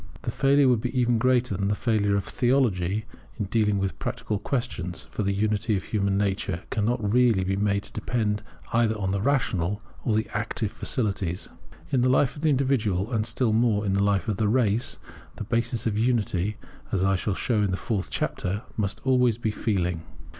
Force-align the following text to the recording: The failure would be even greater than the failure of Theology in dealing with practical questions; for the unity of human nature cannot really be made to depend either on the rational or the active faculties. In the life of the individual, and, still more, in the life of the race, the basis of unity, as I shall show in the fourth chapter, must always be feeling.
The 0.23 0.31
failure 0.31 0.67
would 0.67 0.81
be 0.81 0.99
even 0.99 1.19
greater 1.19 1.55
than 1.55 1.67
the 1.67 1.75
failure 1.75 2.15
of 2.15 2.23
Theology 2.25 3.05
in 3.37 3.45
dealing 3.45 3.77
with 3.77 3.99
practical 3.99 4.39
questions; 4.39 5.05
for 5.11 5.21
the 5.21 5.31
unity 5.31 5.77
of 5.77 5.83
human 5.83 6.17
nature 6.17 6.63
cannot 6.71 7.07
really 7.13 7.43
be 7.43 7.55
made 7.55 7.83
to 7.83 7.91
depend 7.93 8.41
either 8.73 8.97
on 8.97 9.11
the 9.11 9.21
rational 9.21 9.79
or 10.03 10.15
the 10.15 10.27
active 10.33 10.71
faculties. 10.71 11.49
In 11.91 12.01
the 12.01 12.09
life 12.09 12.35
of 12.35 12.41
the 12.41 12.49
individual, 12.49 13.11
and, 13.13 13.27
still 13.27 13.53
more, 13.53 13.85
in 13.85 13.93
the 13.93 14.01
life 14.01 14.27
of 14.27 14.37
the 14.37 14.47
race, 14.47 14.97
the 15.35 15.43
basis 15.43 15.85
of 15.85 15.99
unity, 15.99 16.57
as 16.91 17.03
I 17.03 17.15
shall 17.15 17.35
show 17.35 17.61
in 17.61 17.69
the 17.69 17.77
fourth 17.77 18.09
chapter, 18.09 18.63
must 18.77 19.01
always 19.05 19.37
be 19.37 19.51
feeling. 19.51 20.01